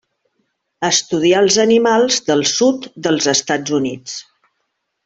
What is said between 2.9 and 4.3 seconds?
dels Estats Units.